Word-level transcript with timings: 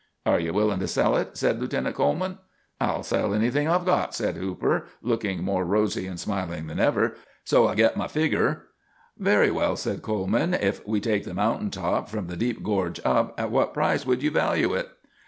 "Are 0.25 0.39
you 0.39 0.51
willing 0.51 0.79
to 0.79 0.87
sell 0.87 1.15
it?" 1.15 1.37
said 1.37 1.61
Lieutenant 1.61 1.95
Coleman. 1.95 2.39
"I'll 2.79 3.03
sell 3.03 3.35
anything 3.35 3.67
I've 3.67 3.85
got," 3.85 4.15
said 4.15 4.35
Hooper, 4.35 4.87
looking 5.03 5.43
more 5.43 5.63
rosy 5.63 6.07
and 6.07 6.19
smiling 6.19 6.65
than 6.65 6.79
ever, 6.79 7.13
"so 7.43 7.67
I 7.67 7.75
git 7.75 7.95
my 7.95 8.07
figger." 8.07 8.63
"Very 9.19 9.51
well," 9.51 9.75
said 9.75 10.01
Coleman. 10.01 10.55
"If 10.55 10.83
we 10.87 11.01
take 11.01 11.23
the 11.23 11.35
mountain 11.35 11.69
top 11.69 12.09
from 12.09 12.25
the 12.25 12.35
deep 12.35 12.63
gorge 12.63 12.99
up, 13.05 13.39
at 13.39 13.51
what 13.51 13.75
price 13.75 14.03
would 14.03 14.23
you 14.23 14.31
value 14.31 14.73
it?" 14.73 14.89